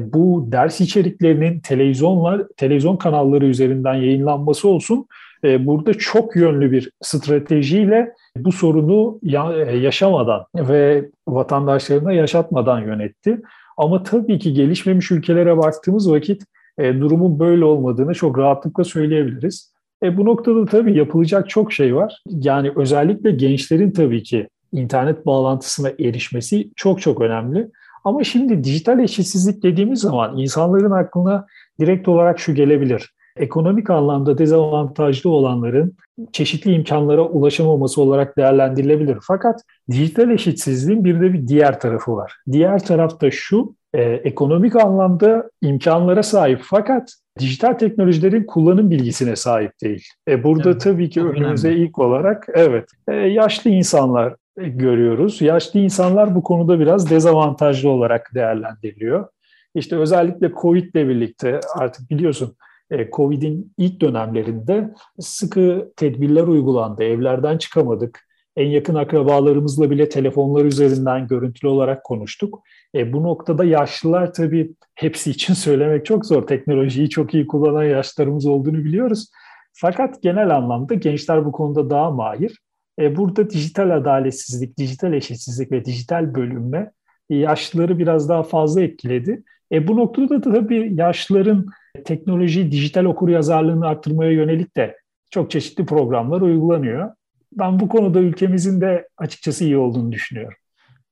bu 0.00 0.48
ders 0.52 0.80
içeriklerinin 0.80 1.60
televizyonlar, 1.60 2.42
televizyon 2.56 2.96
kanalları 2.96 3.46
üzerinden 3.46 3.94
yayınlanması 3.94 4.68
olsun 4.68 5.06
e, 5.44 5.66
burada 5.66 5.94
çok 5.94 6.36
yönlü 6.36 6.72
bir 6.72 6.90
stratejiyle 7.02 8.12
bu 8.36 8.52
sorunu 8.52 9.20
e, 9.66 9.76
yaşamadan 9.76 10.44
ve 10.54 11.08
vatandaşlarına 11.28 12.12
yaşatmadan 12.12 12.80
yönetti. 12.80 13.40
Ama 13.76 14.02
tabii 14.02 14.38
ki 14.38 14.54
gelişmemiş 14.54 15.10
ülkelere 15.10 15.56
baktığımız 15.56 16.10
vakit 16.10 16.42
e, 16.78 17.00
durumun 17.00 17.38
böyle 17.38 17.64
olmadığını 17.64 18.14
çok 18.14 18.38
rahatlıkla 18.38 18.84
söyleyebiliriz. 18.84 19.72
E, 20.02 20.16
bu 20.16 20.24
noktada 20.24 20.64
tabii 20.64 20.98
yapılacak 20.98 21.48
çok 21.48 21.72
şey 21.72 21.96
var. 21.96 22.22
Yani 22.28 22.72
özellikle 22.76 23.30
gençlerin 23.30 23.90
tabii 23.90 24.22
ki 24.22 24.48
internet 24.72 25.26
bağlantısına 25.26 25.88
erişmesi 25.88 26.70
çok 26.76 27.00
çok 27.00 27.20
önemli. 27.20 27.70
Ama 28.04 28.24
şimdi 28.24 28.64
dijital 28.64 28.98
eşitsizlik 28.98 29.62
dediğimiz 29.62 30.00
zaman 30.00 30.38
insanların 30.38 30.90
aklına 30.90 31.46
direkt 31.80 32.08
olarak 32.08 32.40
şu 32.40 32.54
gelebilir 32.54 33.12
ekonomik 33.36 33.90
anlamda 33.90 34.38
dezavantajlı 34.38 35.30
olanların 35.30 35.96
çeşitli 36.32 36.72
imkanlara 36.72 37.22
ulaşamaması 37.22 38.02
olarak 38.02 38.36
değerlendirilebilir. 38.36 39.18
Fakat 39.22 39.60
dijital 39.90 40.30
eşitsizliğin 40.30 41.04
bir 41.04 41.20
de 41.20 41.32
bir 41.32 41.48
diğer 41.48 41.80
tarafı 41.80 42.16
var. 42.16 42.36
Diğer 42.52 42.84
tarafta 42.84 43.30
şu, 43.30 43.74
e, 43.94 44.02
ekonomik 44.02 44.76
anlamda 44.76 45.50
imkanlara 45.62 46.22
sahip 46.22 46.60
fakat 46.62 47.14
dijital 47.38 47.72
teknolojilerin 47.72 48.44
kullanım 48.44 48.90
bilgisine 48.90 49.36
sahip 49.36 49.72
değil. 49.82 50.04
E, 50.28 50.44
burada 50.44 50.70
evet, 50.70 50.80
tabii 50.80 51.10
ki 51.10 51.22
önümüze 51.22 51.68
önemli. 51.68 51.84
ilk 51.84 51.98
olarak 51.98 52.46
evet 52.54 52.88
e, 53.08 53.14
yaşlı 53.14 53.70
insanlar 53.70 54.34
görüyoruz. 54.56 55.40
Yaşlı 55.40 55.80
insanlar 55.80 56.34
bu 56.34 56.42
konuda 56.42 56.80
biraz 56.80 57.10
dezavantajlı 57.10 57.90
olarak 57.90 58.30
değerlendiriliyor. 58.34 59.28
İşte 59.74 59.96
özellikle 59.96 60.52
Covid 60.60 60.94
ile 60.94 61.08
birlikte 61.08 61.60
artık 61.78 62.10
biliyorsun 62.10 62.56
e, 62.90 63.10
Covid'in 63.10 63.72
ilk 63.78 64.00
dönemlerinde 64.00 64.94
sıkı 65.20 65.92
tedbirler 65.96 66.42
uygulandı. 66.42 67.02
Evlerden 67.02 67.58
çıkamadık. 67.58 68.28
En 68.56 68.66
yakın 68.66 68.94
akrabalarımızla 68.94 69.90
bile 69.90 70.08
telefonlar 70.08 70.64
üzerinden 70.64 71.26
görüntülü 71.26 71.68
olarak 71.68 72.04
konuştuk. 72.04 72.62
E, 72.94 73.12
bu 73.12 73.22
noktada 73.22 73.64
yaşlılar 73.64 74.32
tabii 74.32 74.74
hepsi 74.94 75.30
için 75.30 75.54
söylemek 75.64 76.06
çok 76.06 76.26
zor. 76.26 76.46
Teknolojiyi 76.46 77.10
çok 77.10 77.34
iyi 77.34 77.46
kullanan 77.46 77.84
yaşlarımız 77.84 78.46
olduğunu 78.46 78.84
biliyoruz. 78.84 79.30
Fakat 79.72 80.22
genel 80.22 80.56
anlamda 80.56 80.94
gençler 80.94 81.44
bu 81.44 81.52
konuda 81.52 81.90
daha 81.90 82.10
mahir. 82.10 82.58
E, 82.98 83.16
burada 83.16 83.50
dijital 83.50 83.90
adaletsizlik, 83.90 84.78
dijital 84.78 85.12
eşitsizlik 85.12 85.72
ve 85.72 85.84
dijital 85.84 86.34
bölünme 86.34 86.90
yaşlıları 87.30 87.98
biraz 87.98 88.28
daha 88.28 88.42
fazla 88.42 88.82
etkiledi. 88.82 89.42
E, 89.72 89.88
bu 89.88 89.96
noktada 89.96 90.28
da 90.28 90.40
tabii 90.40 90.92
yaşlıların 90.94 91.66
teknoloji, 92.04 92.72
dijital 92.72 93.04
okur 93.04 93.28
yazarlığını 93.28 93.86
arttırmaya 93.86 94.30
yönelik 94.30 94.76
de 94.76 94.96
çok 95.30 95.50
çeşitli 95.50 95.86
programlar 95.86 96.40
uygulanıyor. 96.40 97.10
Ben 97.52 97.80
bu 97.80 97.88
konuda 97.88 98.20
ülkemizin 98.20 98.80
de 98.80 99.08
açıkçası 99.16 99.64
iyi 99.64 99.76
olduğunu 99.76 100.12
düşünüyorum. 100.12 100.58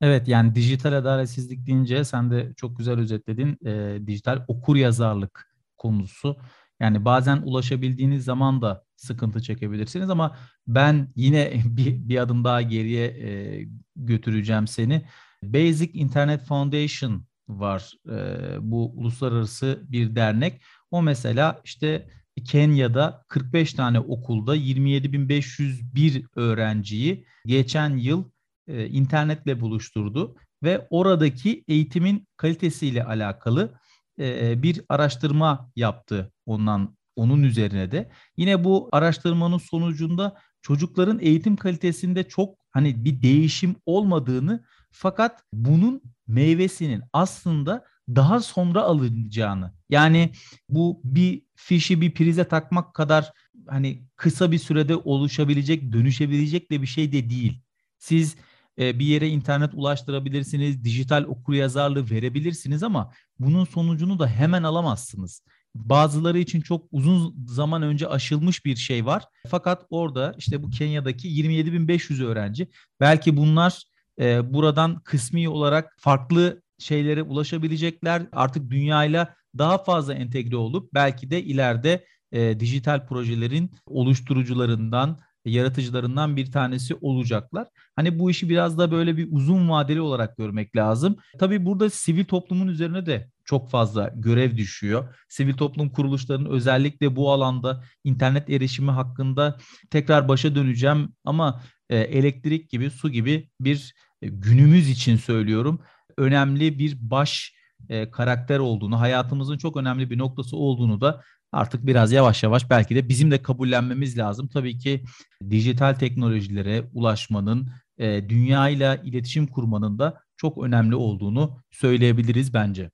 Evet 0.01 0.29
yani 0.29 0.55
dijital 0.55 0.93
adaletsizlik 0.93 1.67
deyince 1.67 2.05
sen 2.05 2.31
de 2.31 2.53
çok 2.57 2.79
güzel 2.79 2.99
özetledin. 2.99 3.59
E, 3.67 3.99
dijital 4.07 4.45
okur 4.49 4.77
yazarlık 4.77 5.55
konusu. 5.79 6.37
Yani 6.81 7.05
bazen 7.05 7.37
ulaşabildiğiniz 7.37 8.25
zaman 8.25 8.63
da 8.63 8.85
sıkıntı 9.01 9.43
çekebilirsiniz 9.43 10.11
ama 10.11 10.37
ben 10.67 11.09
yine 11.17 11.53
bir, 11.65 12.09
bir 12.09 12.19
adım 12.19 12.45
daha 12.45 12.63
geriye 12.63 13.07
e, 13.07 13.67
götüreceğim 13.97 14.67
seni. 14.67 15.03
Basic 15.43 15.91
Internet 15.93 16.47
Foundation 16.47 17.25
var. 17.49 17.93
E, 18.09 18.57
bu 18.61 18.93
uluslararası 18.97 19.83
bir 19.89 20.17
dernek. 20.17 20.63
O 20.91 21.03
mesela 21.03 21.61
işte 21.65 22.09
Kenya'da 22.45 23.25
45 23.29 23.75
tane 23.75 24.01
okulda 24.01 24.57
27.501 24.57 26.25
öğrenciyi 26.37 27.25
geçen 27.47 27.97
yıl 27.97 28.25
e, 28.69 28.87
internetle 28.87 29.61
buluşturdu 29.61 30.37
ve 30.63 30.87
oradaki 30.91 31.65
eğitimin 31.69 32.29
kalitesiyle 32.37 33.05
alakalı 33.05 33.75
e, 34.19 34.63
bir 34.63 34.83
araştırma 34.89 35.71
yaptı 35.77 36.33
ondan 36.47 36.97
onun 37.17 37.43
üzerine 37.43 37.91
de. 37.91 38.11
Yine 38.37 38.65
bu 38.65 38.89
araştırmanın 38.93 39.59
sonucunda 39.59 40.37
çocukların 40.63 41.19
eğitim 41.21 41.57
kalitesinde 41.57 42.29
çok 42.29 42.59
hani 42.71 43.05
bir 43.05 43.23
değişim 43.23 43.77
olmadığını 43.87 44.65
fakat 44.91 45.43
bunun 45.53 46.03
meyvesinin 46.27 47.03
aslında 47.13 47.85
daha 48.09 48.41
sonra 48.41 48.83
alınacağını 48.83 49.73
yani 49.91 50.31
bu 50.69 51.01
bir 51.05 51.43
fişi 51.55 52.01
bir 52.01 52.15
prize 52.15 52.45
takmak 52.45 52.95
kadar 52.95 53.33
hani 53.69 54.05
kısa 54.17 54.53
bir 54.53 54.59
sürede 54.59 54.97
oluşabilecek, 54.97 55.93
dönüşebilecek 55.93 56.71
de 56.71 56.83
bir 56.83 56.87
şey 56.87 57.13
de 57.13 57.31
değil. 57.31 57.63
Siz 57.99 58.37
e, 58.79 58.99
bir 58.99 59.07
yere 59.07 59.29
internet 59.29 59.75
ulaştırabilirsiniz, 59.75 60.85
dijital 60.85 61.25
okuryazarlığı 61.25 62.11
verebilirsiniz 62.11 62.83
ama 62.83 63.13
bunun 63.39 63.65
sonucunu 63.65 64.19
da 64.19 64.29
hemen 64.29 64.63
alamazsınız. 64.63 65.43
Bazıları 65.75 66.39
için 66.39 66.61
çok 66.61 66.87
uzun 66.93 67.47
zaman 67.47 67.83
önce 67.83 68.09
aşılmış 68.09 68.65
bir 68.65 68.77
şey 68.77 69.07
var. 69.07 69.25
Fakat 69.49 69.87
orada 69.91 70.35
işte 70.39 70.63
bu 70.63 70.71
Kenya'daki 70.71 71.29
27.500 71.29 72.25
öğrenci 72.25 72.69
belki 73.01 73.37
bunlar 73.37 73.83
e, 74.21 74.53
buradan 74.53 75.01
kısmi 75.01 75.49
olarak 75.49 75.97
farklı 75.99 76.63
şeylere 76.79 77.23
ulaşabilecekler. 77.23 78.23
Artık 78.33 78.71
dünyayla 78.71 79.35
daha 79.59 79.79
fazla 79.79 80.15
entegre 80.15 80.57
olup 80.57 80.95
belki 80.95 81.31
de 81.31 81.43
ileride 81.43 82.05
e, 82.33 82.61
dijital 82.61 83.07
projelerin 83.07 83.71
oluşturucularından, 83.87 85.19
yaratıcılarından 85.45 86.37
bir 86.37 86.53
tanesi 86.53 86.95
olacaklar. 87.01 87.69
Hani 87.97 88.19
bu 88.19 88.31
işi 88.31 88.49
biraz 88.49 88.79
da 88.79 88.91
böyle 88.91 89.17
bir 89.17 89.29
uzun 89.31 89.69
vadeli 89.69 90.01
olarak 90.01 90.37
görmek 90.37 90.77
lazım. 90.77 91.17
Tabii 91.39 91.65
burada 91.65 91.91
sivil 91.91 92.25
toplumun 92.25 92.69
üzerine 92.69 93.07
de 93.07 93.31
çok 93.51 93.71
fazla 93.71 94.13
görev 94.15 94.57
düşüyor. 94.57 95.15
Sivil 95.29 95.55
toplum 95.55 95.91
kuruluşlarının 95.91 96.51
özellikle 96.51 97.17
bu 97.17 97.33
alanda 97.33 97.85
internet 98.05 98.51
erişimi 98.51 98.91
hakkında 98.91 99.59
tekrar 99.91 100.29
başa 100.29 100.55
döneceğim 100.55 101.13
ama 101.25 101.63
e, 101.89 101.97
elektrik 101.97 102.71
gibi, 102.71 102.91
su 102.91 103.11
gibi 103.11 103.51
bir 103.61 103.95
e, 104.23 104.29
günümüz 104.29 104.91
için 104.91 105.17
söylüyorum 105.17 105.81
önemli 106.19 106.79
bir 106.79 106.97
baş 107.01 107.55
e, 107.89 108.11
karakter 108.11 108.59
olduğunu, 108.59 109.01
hayatımızın 109.01 109.59
çok 109.59 109.77
önemli 109.77 110.11
bir 110.11 110.19
noktası 110.19 110.57
olduğunu 110.57 111.01
da 111.01 111.23
artık 111.53 111.87
biraz 111.87 112.13
yavaş 112.13 112.43
yavaş 112.43 112.71
belki 112.71 112.95
de 112.95 113.09
bizim 113.09 113.31
de 113.31 113.43
kabullenmemiz 113.43 114.19
lazım. 114.19 114.49
Tabii 114.49 114.79
ki 114.79 115.05
dijital 115.51 115.95
teknolojilere 115.95 116.91
ulaşmanın, 116.93 117.71
dünyayla 118.01 118.97
iletişim 118.97 119.47
kurmanın 119.47 119.99
da 119.99 120.21
çok 120.37 120.65
önemli 120.65 120.95
olduğunu 120.95 121.63
söyleyebiliriz 121.71 122.55
bence. 122.55 122.91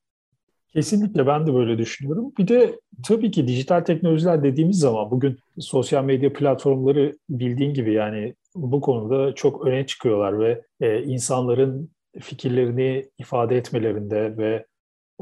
Kesinlikle 0.76 1.26
ben 1.26 1.46
de 1.46 1.54
böyle 1.54 1.78
düşünüyorum. 1.78 2.32
Bir 2.38 2.48
de 2.48 2.80
tabii 3.08 3.30
ki 3.30 3.48
dijital 3.48 3.80
teknolojiler 3.80 4.42
dediğimiz 4.42 4.78
zaman 4.78 5.10
bugün 5.10 5.38
sosyal 5.58 6.04
medya 6.04 6.32
platformları 6.32 7.16
bildiğin 7.28 7.74
gibi 7.74 7.92
yani 7.92 8.34
bu 8.54 8.80
konuda 8.80 9.34
çok 9.34 9.66
öne 9.66 9.86
çıkıyorlar 9.86 10.38
ve 10.40 10.62
e, 10.80 11.02
insanların 11.02 11.90
fikirlerini 12.20 13.08
ifade 13.18 13.56
etmelerinde 13.56 14.36
ve 14.36 14.66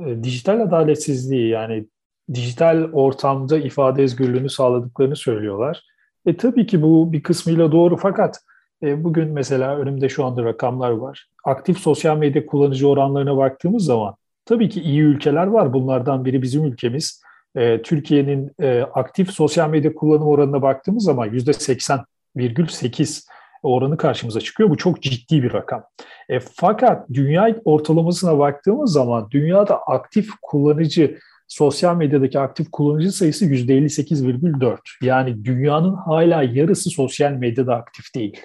e, 0.07 0.25
dijital 0.25 0.61
adaletsizliği 0.61 1.49
yani 1.49 1.87
dijital 2.35 2.89
ortamda 2.93 3.59
ifade 3.59 4.03
özgürlüğünü 4.03 4.51
sağladıklarını 4.51 5.17
söylüyorlar. 5.17 5.83
E 6.27 6.37
tabii 6.37 6.67
ki 6.67 6.83
bu 6.83 7.13
bir 7.13 7.23
kısmıyla 7.23 7.73
doğru 7.73 7.97
fakat 7.97 8.41
e, 8.83 9.05
bugün 9.05 9.29
mesela 9.33 9.77
önümde 9.77 10.09
şu 10.09 10.25
anda 10.25 10.45
rakamlar 10.45 10.91
var. 10.91 11.29
Aktif 11.45 11.79
sosyal 11.79 12.17
medya 12.17 12.47
kullanıcı 12.47 12.89
oranlarına 12.89 13.37
baktığımız 13.37 13.85
zaman 13.85 14.15
tabii 14.45 14.69
ki 14.69 14.81
iyi 14.81 15.01
ülkeler 15.01 15.47
var. 15.47 15.73
Bunlardan 15.73 16.25
biri 16.25 16.43
bizim 16.43 16.65
ülkemiz. 16.65 17.23
E, 17.57 17.83
Türkiye'nin 17.83 18.53
e, 18.61 18.81
aktif 18.81 19.31
sosyal 19.31 19.71
medya 19.71 19.95
kullanım 19.95 20.27
oranına 20.27 20.63
baktığımız 20.63 21.05
zaman 21.05 21.29
%80,8 21.29 23.27
oranı 23.63 23.97
karşımıza 23.97 24.41
çıkıyor. 24.41 24.71
Bu 24.71 24.77
çok 24.77 25.03
ciddi 25.03 25.43
bir 25.43 25.53
rakam. 25.53 25.85
E, 26.29 26.41
fakat 26.41 27.09
dünya 27.13 27.57
ortalamasına 27.65 28.39
baktığımız 28.39 28.93
zaman 28.93 29.29
dünyada 29.31 29.79
aktif 29.79 30.31
kullanıcı 30.43 31.19
sosyal 31.49 31.97
medyadaki 31.97 32.39
aktif 32.39 32.71
kullanıcı 32.71 33.13
sayısı 33.13 33.47
%58,4. 33.47 34.79
Yani 35.03 35.45
dünyanın 35.45 35.95
hala 35.95 36.43
yarısı 36.43 36.91
sosyal 36.91 37.33
medyada 37.33 37.75
aktif 37.75 38.15
değil. 38.15 38.41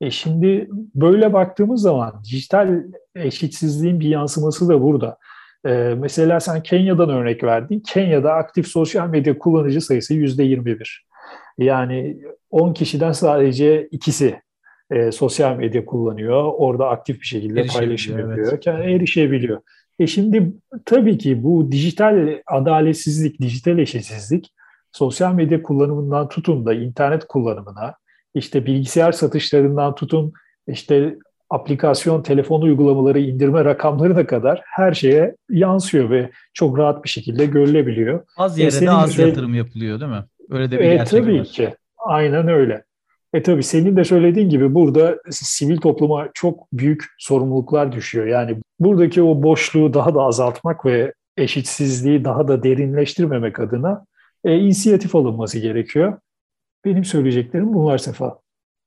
E 0.00 0.10
şimdi 0.10 0.68
böyle 0.94 1.32
baktığımız 1.32 1.82
zaman 1.82 2.22
dijital 2.24 2.82
eşitsizliğin 3.14 4.00
bir 4.00 4.08
yansıması 4.08 4.68
da 4.68 4.82
burada. 4.82 5.16
E, 5.66 5.94
mesela 5.98 6.40
sen 6.40 6.62
Kenya'dan 6.62 7.08
örnek 7.08 7.44
verdin. 7.44 7.80
Kenya'da 7.80 8.32
aktif 8.32 8.66
sosyal 8.66 9.08
medya 9.08 9.38
kullanıcı 9.38 9.80
sayısı 9.80 10.14
%21. 10.14 10.86
Yani 11.58 12.16
10 12.50 12.72
kişiden 12.72 13.12
sadece 13.12 13.88
ikisi 13.90 14.40
e, 14.90 15.12
sosyal 15.12 15.56
medya 15.56 15.84
kullanıyor. 15.84 16.52
Orada 16.56 16.88
aktif 16.88 17.20
bir 17.20 17.26
şekilde 17.26 17.66
paylaşım 17.66 18.18
yapıyor. 18.18 18.48
Evet. 18.52 18.66
Yani 18.66 18.92
erişebiliyor. 18.92 19.60
E 19.98 20.06
şimdi 20.06 20.52
tabii 20.84 21.18
ki 21.18 21.42
bu 21.42 21.72
dijital 21.72 22.38
adaletsizlik, 22.46 23.40
dijital 23.40 23.78
eşitsizlik 23.78 24.52
sosyal 24.92 25.34
medya 25.34 25.62
kullanımından 25.62 26.28
tutun 26.28 26.66
da 26.66 26.74
internet 26.74 27.24
kullanımına, 27.24 27.94
işte 28.34 28.66
bilgisayar 28.66 29.12
satışlarından 29.12 29.94
tutun 29.94 30.32
işte 30.66 31.16
aplikasyon, 31.50 32.22
telefon 32.22 32.62
uygulamaları 32.62 33.20
indirme 33.20 33.64
rakamlarına 33.64 34.26
kadar 34.26 34.62
her 34.64 34.94
şeye 34.94 35.36
yansıyor 35.50 36.10
ve 36.10 36.30
çok 36.54 36.78
rahat 36.78 37.04
bir 37.04 37.08
şekilde 37.08 37.46
görülebiliyor. 37.46 38.24
Az 38.36 38.58
yere 38.58 38.76
e 38.76 38.80
de 38.80 38.90
az 38.90 39.18
yatırım 39.18 39.54
yapılıyor 39.54 40.00
değil 40.00 40.10
mi? 40.10 40.24
Öyle 40.50 40.70
de 40.70 40.78
bir 40.78 40.84
e, 40.84 40.94
gerçek 40.94 41.20
tabii 41.20 41.38
var. 41.38 41.46
ki. 41.46 41.74
Aynen 41.98 42.48
öyle. 42.48 42.84
E 43.34 43.42
tabii 43.42 43.62
senin 43.62 43.96
de 43.96 44.04
söylediğin 44.04 44.48
gibi 44.48 44.74
burada 44.74 45.16
sivil 45.30 45.76
topluma 45.76 46.28
çok 46.34 46.72
büyük 46.72 47.04
sorumluluklar 47.18 47.92
düşüyor. 47.92 48.26
Yani 48.26 48.56
buradaki 48.80 49.22
o 49.22 49.42
boşluğu 49.42 49.94
daha 49.94 50.14
da 50.14 50.20
azaltmak 50.20 50.86
ve 50.86 51.12
eşitsizliği 51.36 52.24
daha 52.24 52.48
da 52.48 52.62
derinleştirmemek 52.62 53.60
adına 53.60 54.04
e, 54.44 54.58
inisiyatif 54.58 55.14
alınması 55.14 55.58
gerekiyor. 55.58 56.18
Benim 56.84 57.04
söyleyeceklerim 57.04 57.74
bunlar 57.74 57.98
Sefa. 57.98 58.38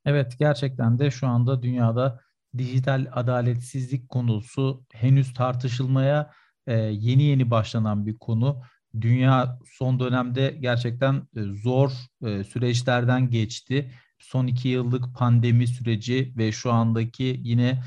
Evet 0.05 0.33
gerçekten 0.39 0.99
de 0.99 1.11
şu 1.11 1.27
anda 1.27 1.61
dünyada 1.61 2.19
dijital 2.57 3.07
adaletsizlik 3.11 4.09
konusu 4.09 4.85
henüz 4.93 5.33
tartışılmaya 5.33 6.31
e, 6.67 6.73
yeni 6.75 7.23
yeni 7.23 7.51
başlanan 7.51 8.05
bir 8.05 8.17
konu. 8.17 8.61
Dünya 9.01 9.59
son 9.65 9.99
dönemde 9.99 10.57
gerçekten 10.59 11.15
e, 11.15 11.41
zor 11.41 11.91
e, 12.25 12.43
süreçlerden 12.43 13.29
geçti 13.29 13.91
son 14.19 14.47
iki 14.47 14.67
yıllık 14.67 15.15
pandemi 15.17 15.67
süreci 15.67 16.33
ve 16.37 16.51
şu 16.51 16.71
andaki 16.71 17.39
yine 17.43 17.83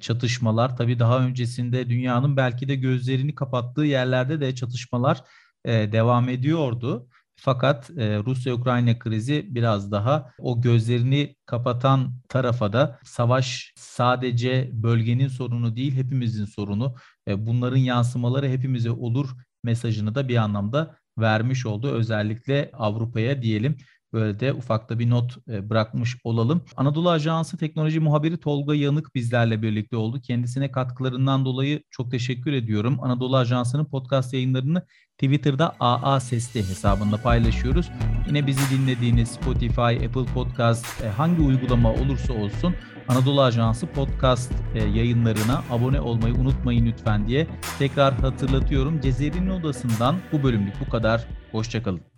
çatışmalar 0.00 0.76
tabii 0.76 0.98
daha 0.98 1.18
öncesinde 1.18 1.90
dünyanın 1.90 2.36
belki 2.36 2.68
de 2.68 2.76
gözlerini 2.76 3.34
kapattığı 3.34 3.84
yerlerde 3.84 4.40
de 4.40 4.54
çatışmalar 4.54 5.24
devam 5.66 6.28
ediyordu. 6.28 7.08
Fakat 7.42 7.90
e, 7.90 8.18
Rusya-Ukrayna 8.18 8.98
krizi 8.98 9.46
biraz 9.48 9.92
daha 9.92 10.32
o 10.38 10.60
gözlerini 10.60 11.36
kapatan 11.46 12.12
tarafa 12.28 12.72
da 12.72 12.98
savaş 13.04 13.72
sadece 13.76 14.70
bölgenin 14.72 15.28
sorunu 15.28 15.76
değil 15.76 15.94
hepimizin 15.94 16.44
sorunu. 16.44 16.94
E, 17.28 17.46
bunların 17.46 17.76
yansımaları 17.76 18.48
hepimize 18.48 18.90
olur 18.90 19.30
mesajını 19.64 20.14
da 20.14 20.28
bir 20.28 20.36
anlamda 20.36 20.96
vermiş 21.18 21.66
oldu. 21.66 21.88
Özellikle 21.90 22.70
Avrupa'ya 22.72 23.42
diyelim. 23.42 23.76
Böyle 24.12 24.40
de 24.40 24.52
ufakta 24.52 24.98
bir 24.98 25.10
not 25.10 25.38
e, 25.48 25.70
bırakmış 25.70 26.16
olalım. 26.24 26.62
Anadolu 26.76 27.10
Ajansı 27.10 27.56
teknoloji 27.56 28.00
muhabiri 28.00 28.36
Tolga 28.36 28.74
Yanık 28.74 29.14
bizlerle 29.14 29.62
birlikte 29.62 29.96
oldu. 29.96 30.20
Kendisine 30.20 30.72
katkılarından 30.72 31.44
dolayı 31.44 31.82
çok 31.90 32.10
teşekkür 32.10 32.52
ediyorum. 32.52 32.98
Anadolu 33.02 33.36
Ajansı'nın 33.36 33.84
podcast 33.84 34.34
yayınlarını 34.34 34.86
Twitter'da 35.18 35.76
AA 35.80 36.20
Sesli 36.20 36.60
hesabında 36.60 37.16
paylaşıyoruz. 37.16 37.90
Yine 38.26 38.46
bizi 38.46 38.76
dinlediğiniz 38.76 39.28
Spotify, 39.28 39.80
Apple 39.80 40.24
Podcast 40.34 41.02
e, 41.04 41.08
hangi 41.08 41.42
uygulama 41.42 41.92
olursa 41.92 42.32
olsun 42.32 42.74
Anadolu 43.10 43.42
Ajansı 43.42 43.86
podcast 43.86 44.52
e, 44.74 44.84
yayınlarına 44.84 45.62
abone 45.70 46.00
olmayı 46.00 46.34
unutmayın 46.34 46.86
lütfen 46.86 47.28
diye 47.28 47.46
tekrar 47.78 48.14
hatırlatıyorum. 48.14 49.00
Cezeri'nin 49.00 49.50
odasından 49.50 50.16
bu 50.32 50.42
bölümlük 50.42 50.80
bu 50.80 50.90
kadar. 50.90 51.26
Hoşçakalın. 51.52 52.09